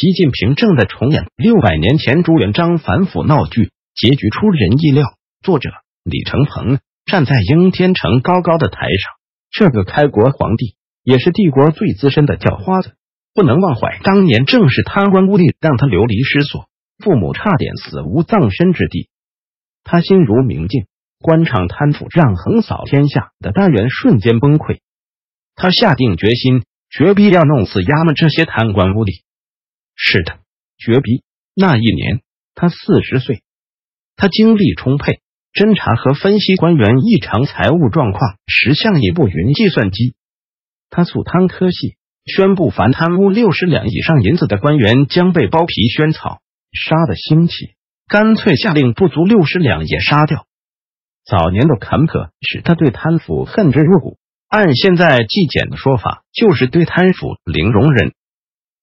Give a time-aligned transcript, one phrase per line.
[0.00, 5.04] 习近平正在重演六百年前朱元璋反腐闹剧，结局出人意料。
[5.42, 5.68] 作者
[6.04, 9.12] 李承鹏站在应天城高高的台上，
[9.50, 12.94] 这个开国皇帝也是帝国最资深的叫花子，
[13.34, 16.70] 不能忘怀当年正是贪官污吏让他流离失所，
[17.04, 19.10] 父母差点死无葬身之地。
[19.84, 20.86] 他心如明镜，
[21.20, 24.78] 官场贪腐让横扫天下的大元瞬间崩溃。
[25.56, 29.24] 他下定决心，绝逼要弄死衙门这些贪官污吏。
[30.02, 30.38] 是的，
[30.78, 31.22] 绝逼！
[31.54, 32.22] 那一年
[32.54, 33.42] 他四十岁，
[34.16, 35.20] 他精力充沛，
[35.52, 40.14] 侦查和分析官员异常财务状况，实像一部云计算机。
[40.88, 46.40] 他促贪科系宣布，凡贪污六十两以上银子的官员将被剥皮宣草，
[46.72, 47.74] 杀的兴起，
[48.08, 50.46] 干脆下令不足六十两也杀掉。
[51.26, 54.16] 早年的坎坷使他对贪腐恨之入骨，
[54.48, 58.14] 按现在纪检的说法，就是对贪腐零容忍。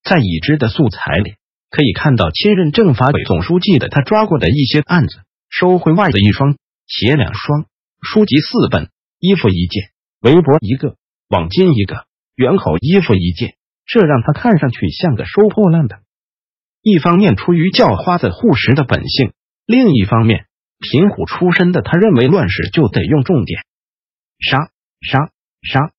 [0.08, 1.36] 在已知的素材里，
[1.70, 5.20] 可以看到亲任政法委总书记的他抓过的一些案子：
[5.50, 6.56] 收贿袜子一双，
[6.86, 7.66] 鞋两双，
[8.02, 9.90] 书籍四本，衣服一件，
[10.22, 10.96] 围脖一个，
[11.28, 13.56] 网巾一个，圆口衣服一件。
[13.86, 16.00] 这让他看上去像个收破烂的。
[16.82, 19.34] 一方面出于叫花子护食的本性，
[19.66, 20.46] 另一方面
[20.80, 23.62] 贫苦出身的他认为乱世就得用重点，
[24.40, 24.70] 杀
[25.02, 25.92] 杀杀。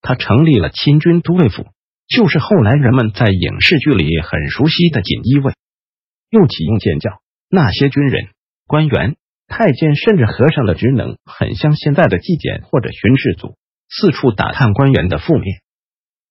[0.00, 1.66] 他成立了亲军都尉府。
[2.14, 5.54] 就是后来人们在影视剧里很熟悉的锦衣卫，
[6.28, 8.28] 又启用建教，那些军人、
[8.66, 9.16] 官员、
[9.48, 13.56] 太监甚至和尚的职能，很像现在的纪检或者巡视组，
[13.88, 15.62] 四处打探官员的负面。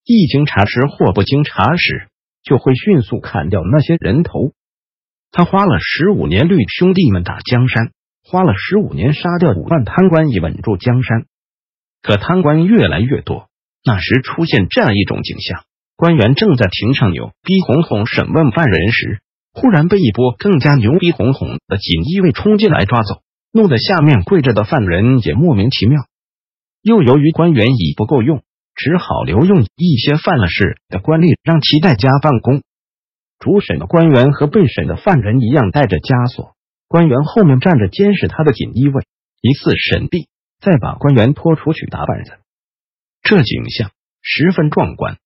[0.05, 2.09] 一经查实或不经查实，
[2.43, 4.53] 就会迅速砍掉那些人头。
[5.31, 7.91] 他花了十五年绿兄弟们打江山，
[8.23, 11.25] 花了十五年杀掉五万贪官以稳住江山。
[12.03, 13.49] 可贪官越来越多，
[13.83, 15.63] 那时出现这样一种景象。
[16.01, 19.21] 官员正在庭上牛逼哄哄审问犯人时，
[19.53, 23.21] 忽然被一波更加牛逼哄哄的锦衣卫冲进来抓走，
[23.53, 26.01] 弄得下面跪着的犯人也莫名其妙。
[26.81, 28.41] 又由于官员已不够用，
[28.73, 32.63] 只好留用一些犯了事的官吏，让其在家办公。
[33.37, 36.55] 主审的官员和被审的犯人一样带着枷锁，
[36.87, 39.03] 官员后面站着监视他的锦衣卫，
[39.41, 40.29] 一次审毕，
[40.59, 42.39] 再把官员拖出去打板子。
[43.21, 43.91] 这景象
[44.23, 45.19] 十分壮观。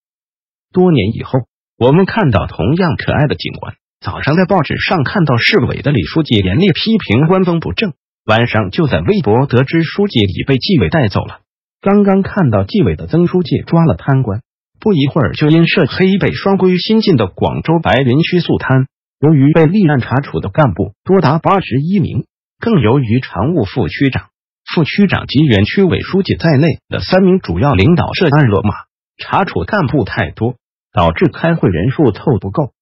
[0.76, 1.48] 多年以后，
[1.78, 3.76] 我们看到同样可爱的警官。
[4.04, 7.94] 早上在报纸上看到市委的李书记严厉批评官风不正，
[8.26, 11.40] 晚上就在微博得知书记已被纪委带走了。
[11.80, 14.42] 刚刚看到纪委的曾书记抓了贪官，
[14.78, 18.86] 不一会儿就因涉黑被双规新进的广州白云区肃贪。
[19.18, 22.26] 由于被立案查处的干部多达八十一名，
[22.60, 24.26] 更由于常务副区长、
[24.74, 28.74] 副区长及原区委书记在内的三名主要领导涉案落马，
[29.16, 30.56] 查处干部太多。
[30.96, 32.72] 导致开会人数凑不够。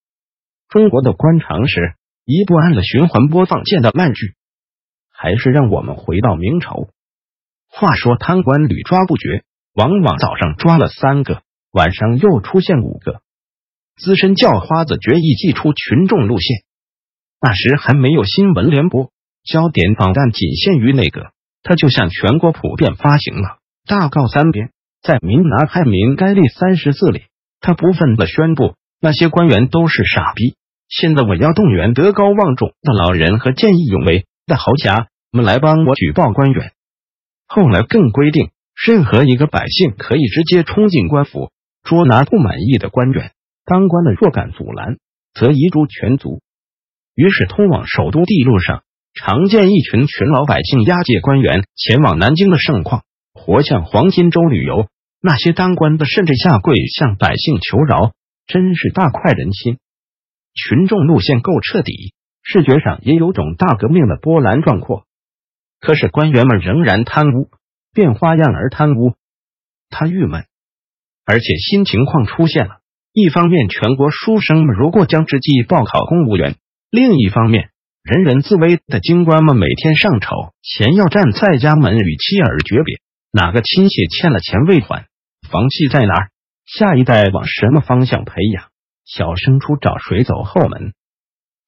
[0.68, 4.34] 中国的官场是一部按了循环播放键的烂剧，
[5.10, 6.86] 还是让我们回到明朝？
[7.68, 9.42] 话说贪官屡抓不绝，
[9.74, 11.42] 往往早上抓了三个，
[11.72, 13.20] 晚上又出现五个。
[13.96, 16.58] 资深叫花子决意祭出群众路线。
[17.40, 19.10] 那时还没有新闻联播，
[19.42, 21.32] 焦点访谈仅限于内阁，
[21.64, 23.58] 他就向全国普遍发行了
[23.88, 24.70] 大告三遍，
[25.02, 27.24] 在民拿害民该立三十四里。
[27.64, 30.54] 他不忿的宣布：“那些官员都是傻逼。
[30.86, 36.72] 现在我要动员德高望重的老人和见义勇为的豪侠们来帮我举报官员。”
[37.48, 38.50] 后来更规定，
[38.86, 43.32] 任何一个百姓可以直接冲进官府捉拿不满意的官员，
[43.64, 44.98] 当官的若敢阻拦，
[45.32, 46.42] 则移诛全族。
[47.14, 48.82] 于是，通往首都地路上
[49.14, 54.88] 常见一群群老百姓押解官员前往南京的盛况，活像黄金周旅游。
[55.26, 58.12] 那些当官的甚至下跪向百姓求饶，
[58.46, 59.78] 真是大快人心。
[60.52, 62.12] 群众路线够彻底，
[62.42, 65.06] 视觉上也有种大革命的波澜壮阔。
[65.80, 67.48] 可是官员们仍然贪污，
[67.94, 69.14] 变花样而贪污。
[69.88, 70.44] 他郁闷，
[71.24, 72.80] 而且新情况出现了：
[73.14, 76.56] 一方面，全国书生们如过江之鲫报考公务员；
[76.90, 77.70] 另一方面，
[78.02, 83.00] 人人自危的京官们每天上朝前要站在家门与妻儿诀别，
[83.32, 85.06] 哪个亲戚欠了钱未还？
[85.54, 86.30] 房契在哪儿？
[86.66, 88.70] 下一代往什么方向培养？
[89.04, 90.94] 小升初找谁走后门？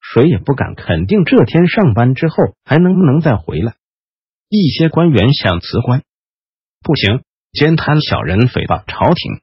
[0.00, 2.34] 谁也不敢肯定这天上班之后
[2.64, 3.76] 还能不能再回来。
[4.48, 6.02] 一些官员想辞官，
[6.82, 7.22] 不行，
[7.52, 9.40] 奸贪小人诽谤朝廷。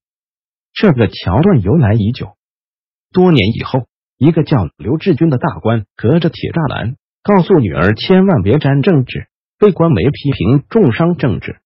[0.73, 2.35] 这个桥段由来已久。
[3.13, 3.87] 多年以后，
[4.17, 11.61] 一个叫刘志军的大官隔着铁栅栏告诉女儿千万别沾政治，被官媒批评重伤政治。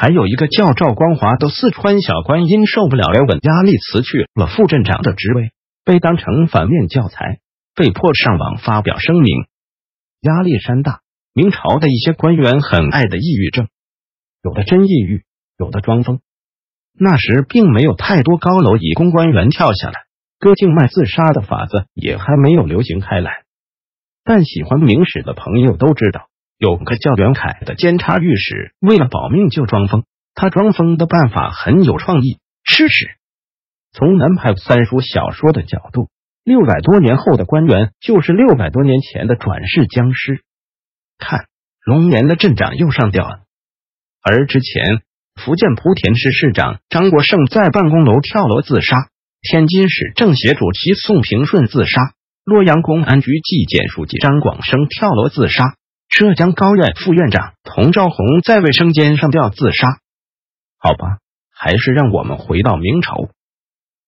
[0.00, 5.50] 还有一个叫赵光华的四川小官，因受不了维稳压力，辞去了副镇长的职位。
[5.84, 7.40] 被当成反面教材，
[7.74, 9.28] 被迫上网发表声明，
[10.22, 11.00] 压力山大。
[11.34, 13.68] 明朝的一些官员很爱的抑郁症，
[14.42, 15.22] 有的真抑郁，
[15.58, 16.20] 有的装疯。
[16.98, 20.04] 那时并没有太多高楼以供官员跳下来
[20.38, 23.42] 割静脉自杀的法子，也还没有流行开来。
[24.24, 26.29] 但喜欢明史的朋友都知道，
[26.60, 30.04] 有个叫袁凯的监察御史，为了保命就装疯。
[30.34, 33.12] 他装疯的办法很有创意，吃屎。
[33.92, 36.10] 从南派三叔小说的角度，
[36.44, 40.42] 六百多年后的官员就是六百多年前的转世僵尸。
[41.16, 41.46] 看，
[41.82, 43.38] 龙年的镇长又上吊了。
[44.22, 45.00] 而之前，
[45.42, 49.08] 福建莆田市市长张国胜在办公楼跳楼自杀，
[49.40, 52.12] 天津市政协主席宋平顺自杀，
[52.44, 55.76] 洛阳公安局纪检书记张广生跳楼自杀，
[56.10, 60.00] 浙江高院副院长童兆宏在卫生间上吊自杀。
[60.76, 61.18] 好吧，
[61.54, 63.30] 还是让我们回到明朝。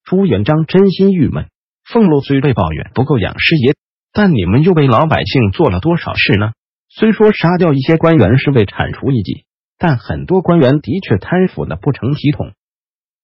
[0.03, 1.47] 朱元璋真心郁闷，
[1.85, 3.77] 俸禄虽被抱怨不够养师爷，
[4.13, 6.53] 但你们又为老百姓做了多少事呢？
[6.89, 9.45] 虽说杀掉一些官员是为铲除异己，
[9.79, 12.53] 但很多官员的确贪腐的不成体统。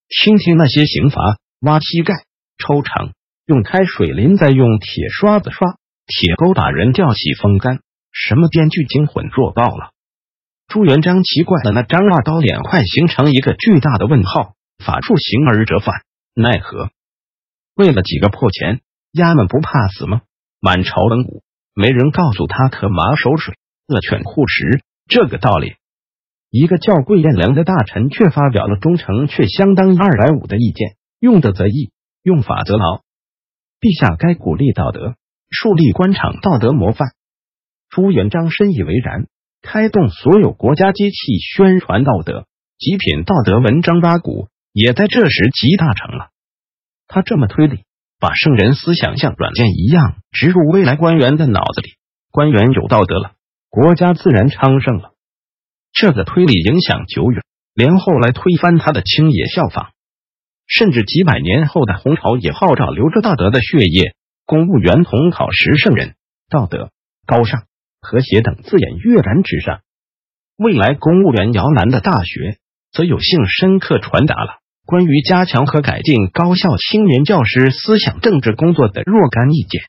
[0.07, 1.21] 听听那些刑罚：
[1.59, 2.13] 挖膝盖、
[2.57, 3.11] 抽肠、
[3.45, 5.67] 用开水淋，再用铁刷子刷；
[6.07, 9.91] 铁钩把人吊起风干，什么编剧惊魂弱爆了。
[10.67, 14.53] 朱元璋奇怪的那张二刀脸，快形成一个巨大的问号。
[14.83, 16.03] 法术形而折返，
[16.33, 16.89] 奈何？
[17.75, 18.79] 为了几个破钱，
[19.11, 20.21] 衙门不怕死吗？
[20.61, 21.43] 满朝文武。
[21.73, 23.55] 没人告诉他可马守水，
[23.87, 25.75] 恶犬护食这个道理。
[26.49, 31.91] 一个叫桂彦良的大臣却发表了忠诚却相当二百五的意见：用德则义，
[32.23, 33.01] 用法则劳。
[33.81, 35.15] 陛下该鼓励道德，
[35.49, 37.09] 树立官场道德模范。
[37.89, 39.27] 朱元璋深以为然，
[39.61, 42.45] 开动所有国家机器宣传道德，
[42.77, 46.29] 极品道德文章八股也在这时集大成了。
[47.07, 47.83] 他这么推理。
[48.21, 51.91] 把圣人思想像软件一样植入未来官员的脑子里，
[52.31, 53.31] 官员有道德了，
[53.69, 55.13] 国家自然昌盛了。
[55.93, 57.41] 这个推理影响久远，
[57.73, 59.91] 连后来推翻他的清也效仿，
[60.67, 64.15] 甚至几百年后的洪朝也号召流着道德的血液，
[64.45, 66.15] 公务员统考十圣人、
[66.49, 66.91] 道德、
[67.25, 67.67] 高尚、
[68.01, 69.81] 和谐等字眼跃然纸上。
[70.57, 72.57] 未来公务员摇篮的大学，
[72.91, 74.59] 则有幸深刻传达了。
[74.85, 79.83] 关于加强和改进高校青年教师思想政治工作的若干意见，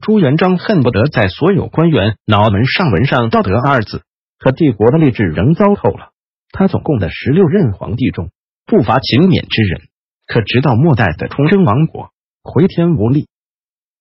[0.00, 4.02] 朱元璋恨不得在所有官员脑门上纹上“道德”二字。
[4.38, 6.10] 可帝国的励志仍糟透了。
[6.50, 8.30] 他总共的十六任皇帝中，
[8.66, 9.82] 不乏勤勉之人。
[10.26, 12.10] 可直到末代的崇祯王国，
[12.42, 13.26] 回天无力。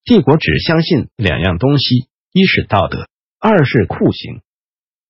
[0.03, 3.07] 帝国只相信两样东西：一是道德，
[3.41, 4.41] 二是酷刑。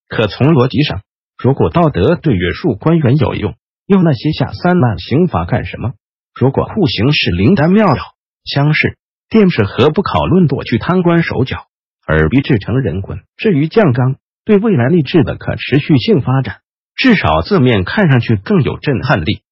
[0.07, 1.01] 可从逻辑上，
[1.37, 3.55] 如果道德对约束官员有用，
[3.85, 5.91] 用那些下三滥刑罚干什么？
[6.33, 8.01] 如果酷刑是灵丹妙药，
[8.45, 8.97] 乡试、
[9.27, 11.67] 殿试何不考论夺去贪官手脚，
[12.07, 13.19] 而逼制成人棍？
[13.35, 16.61] 至于降纲，对未来励志的可持续性发展，
[16.95, 19.43] 至少字面看上去更有震撼力。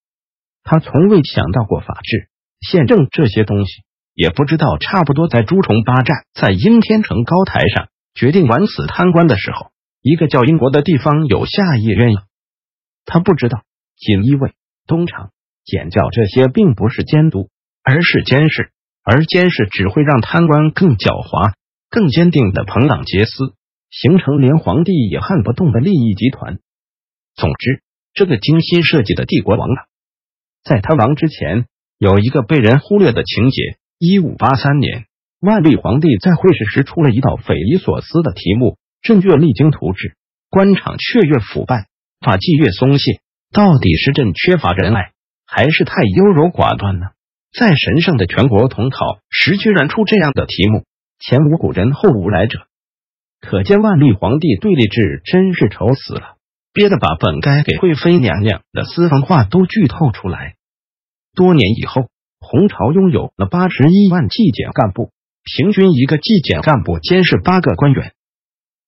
[0.64, 2.30] 他从未想到过法治、
[2.62, 3.84] 宪政这些东西，
[4.14, 7.90] 也不知道差不多在朱重八站在阴天城高台上
[8.20, 9.72] 决定玩死贪官的时候，
[10.02, 12.24] 一个叫英国的地方有下一鸳鸯。
[13.06, 13.64] 他不知道。
[13.96, 14.54] 锦衣卫、
[14.88, 15.32] 东厂、
[15.66, 17.50] 检教这些并不是监督，
[17.84, 18.72] 而是监视，
[19.04, 21.54] 而监视只会让贪官更狡猾、
[21.90, 23.56] 更坚定的朋党结私，
[23.90, 26.60] 形成连皇帝也撼不动的利益集团。
[27.36, 29.88] 总之，这个精心设计的帝国亡了。
[30.64, 31.66] 在他亡之前，
[31.98, 35.08] 有一个被人忽略的情节：一五八三年，
[35.40, 40.16] 万历皇帝在会试时出了一道匪夷所思的题目：朕越励精图治，
[40.50, 41.88] 官场却越腐败，
[42.20, 43.22] 法纪越松懈。
[43.52, 45.12] 到底是朕缺乏仁爱，
[45.48, 47.08] 还是太优柔寡断呢？
[47.52, 50.84] 在神圣的全国统考时，居然出这样的题目，
[51.20, 52.68] 前无古人，后无来者，
[53.42, 56.36] 可见万历皇帝对立志真是愁死了，
[56.74, 60.56] 憋得把本该给贵妃娘娘的私房话都剧透出来。
[61.34, 65.12] 多年以后，洪朝拥有了八十一万纪检干部，
[65.44, 68.14] 平均一个纪检干部监视八个官员，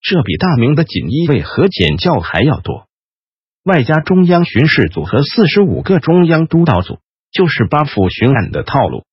[0.01, 2.87] 这比大明的锦衣卫和检教还要多。
[3.63, 6.99] 外加中央巡视组和四十五个中央督导组，
[7.31, 9.05] 就是八府巡按的套路。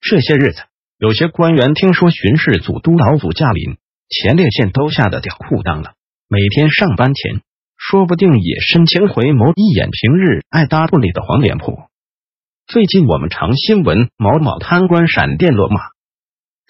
[0.00, 0.62] 这些日子，
[0.98, 5.92] 有些官员听说巡视组、督导组驾临，前列腺都吓得掉裤裆了。
[6.28, 7.42] 每天上班前，
[7.76, 11.90] 说不定也深情回眸一眼平日爱搭不理的黄脸婆。
[12.66, 15.80] 最近我们常新闻某某贪官闪电落马，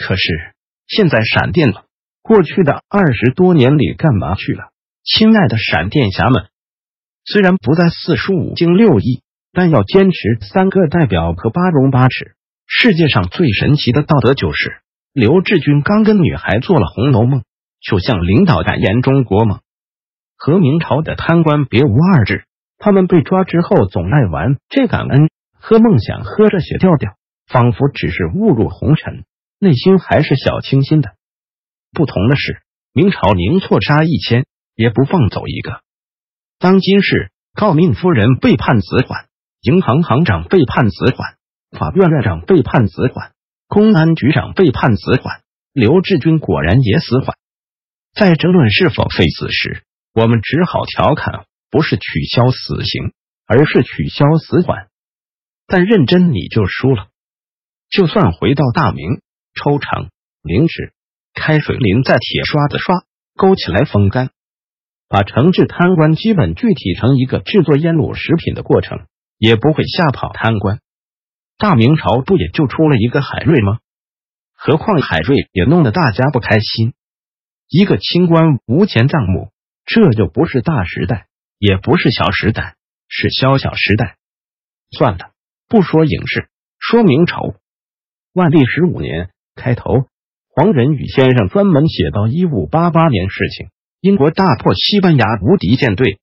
[0.00, 0.54] 可是
[0.86, 1.84] 现在闪电了，
[2.22, 4.70] 过去的二十多年里干嘛去了？
[5.04, 6.46] 亲爱的闪电侠们！
[7.26, 12.34] 虽然不在四书五经六艺，但要坚持三个代表和八荣八耻，
[12.66, 14.80] 世界上最神奇的道德就是
[15.12, 17.40] 刘志军刚跟女孩做了《红楼梦》，
[17.80, 19.60] 就向领导感言中国梦。
[20.38, 22.44] 和明朝的贪官别无二致，
[22.78, 25.28] 他们被抓之后总爱玩这感恩
[25.58, 27.12] 和梦想喝这些调调，
[27.46, 29.24] 仿佛只是误入红尘，
[29.60, 31.10] 内心还是小清新的。
[31.92, 32.62] 不同的是，
[32.94, 35.82] 明朝宁错杀一千，也不放走一个。
[36.58, 39.26] 当今是诰命夫人被判死缓，
[39.60, 41.36] 银行行长被判死缓，
[41.78, 43.32] 法院院长被判死缓，
[43.68, 45.42] 公安局长被判死缓，
[45.74, 47.36] 刘志军果然也死缓。
[48.14, 53.12] 在争论是否废死时，我们只好调侃：不是取消死刑，
[53.46, 54.88] 而是取消死缓。
[55.66, 57.08] 但认真你就输了。
[57.90, 59.20] 就算回到大明，
[59.54, 60.10] 抽肠、
[60.42, 60.92] 凌迟、
[61.34, 63.04] 开水淋在铁刷子刷，
[63.36, 64.30] 勾起来风干，
[65.08, 69.06] 把惩治贪官基本具体成一个制作腌卤食品的过程，
[69.38, 70.80] 也不会吓跑贪官。
[71.58, 73.78] 大明朝不也就出了一个海瑞吗？
[74.54, 76.94] 何况海瑞也弄得大家不开心。
[77.68, 79.50] 一个清官无钱账目。
[79.86, 81.26] 这就不是大时代，
[81.58, 82.76] 也不是小时代，
[83.08, 84.18] 是小小时代。
[84.96, 85.32] 算了，
[85.66, 87.40] 不说影视，说明朝。
[88.32, 90.06] 万历十五年开头，
[90.54, 93.68] 黄仁宇先生专门写到一五八八年事情：
[94.00, 96.18] 英国大破西班牙无敌舰队。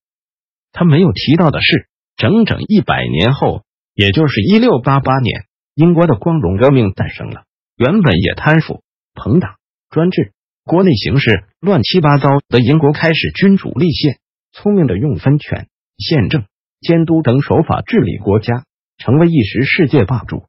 [0.72, 3.62] 他没有提到的是，整整一百年后，
[3.94, 7.44] 也就是一六八八年，英国的光荣革命诞生了。
[7.76, 8.82] 原本也贪腐、
[9.14, 9.54] 朋党、
[9.88, 10.32] 专制。
[10.64, 14.18] 国内形势乱七八糟的英国开始君主立宪，
[14.52, 16.44] 聪明的用分权、宪政、
[16.80, 18.64] 监督等手法治理国家，
[18.98, 20.44] 成为一时世界霸主。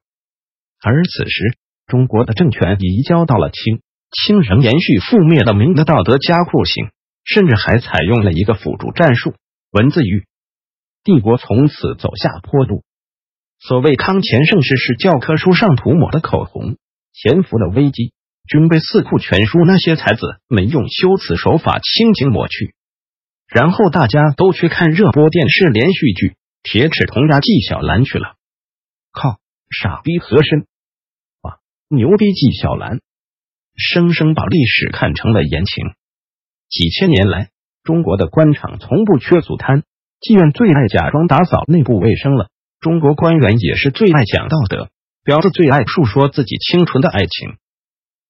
[0.82, 1.56] 而此时，
[1.90, 3.82] 中国的政权移交到了清，
[4.12, 6.86] 清仍延续覆灭的明的道德加酷刑，
[7.24, 9.34] 甚至还采用了一个辅助战术——
[9.72, 10.24] 文字狱。
[11.02, 12.84] 帝国从此走下坡路。
[13.58, 16.76] 所谓康乾盛世，是教科书上涂抹的口红，
[17.12, 18.12] 潜伏的危机。
[18.48, 22.74] 均被《四库全书》那些才子们用修辞手法轻轻抹去，
[23.46, 26.28] 然后大家都去看热播电视连续剧
[26.62, 28.34] 《铁齿铜牙纪晓岚》去了。
[29.12, 29.38] 靠，
[29.70, 30.66] 傻逼和珅！
[31.92, 33.00] 牛逼纪晓岚！
[33.74, 35.86] 生生把历史看成了言情。
[36.68, 37.50] 几千年来，
[37.82, 39.82] 中国的官场从不缺阻贪，
[40.20, 42.46] 妓院最爱假装打扫内部卫生了。
[42.78, 44.90] 中国官员也是最爱讲道德，
[45.24, 47.56] 婊子最爱述说自己清纯的爱情。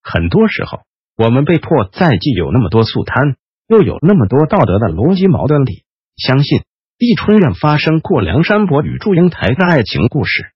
[0.02, 0.78] 很多时候，
[1.18, 3.36] 我们被迫在既有那么多素贪，
[3.68, 5.84] 又有那么多道德的逻辑矛盾里，
[6.16, 6.62] 相信
[6.96, 10.46] 碧春院发生过梁山伯与祝英台的爱情故事，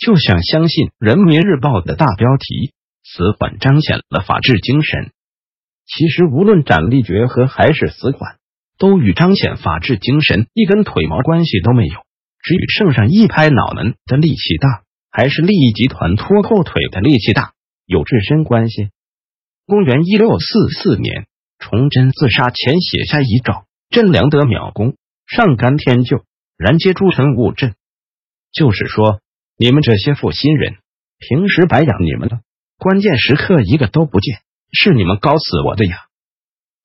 [0.00, 2.72] 就想相信人民日报的大标题
[3.04, 5.12] “死缓彰显了法治精神”。
[5.84, 8.38] 其实，无论斩立决和还是死缓，
[8.78, 12.00] 都与彰显法治精神一根腿毛关系都没有，
[12.42, 17.52] 只与圣上一拍脑门的力气大，还是利益集团拖后腿的力气大。
[17.84, 18.90] 有至深关系。
[19.66, 21.26] 公元一六四四年，
[21.58, 24.94] 崇祯自杀前写下遗诏：“朕良得秒功，
[25.26, 26.24] 上干天救，
[26.56, 27.74] 然皆诸臣勿朕。”
[28.54, 29.20] 就是说，
[29.62, 30.76] 你们这些负心人，
[31.18, 32.40] 平时白养你们了，
[32.78, 34.38] 关键时刻一个都不见，
[34.72, 35.98] 是你们搞死我的呀！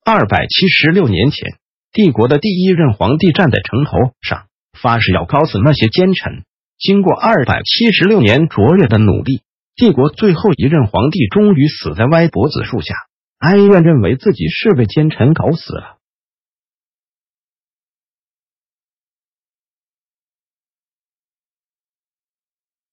[0.04, 1.56] 二百七十六年前，
[1.90, 6.44] 帝国的第一任皇帝站在城头上，发誓要搞死那些奸臣。
[6.76, 9.40] 经过二百七十六年卓越的努力。
[9.74, 12.94] 帝国最后一任皇帝终于死在歪脖子树下，
[13.38, 15.95] 哀怨认为自己是被奸臣搞死了。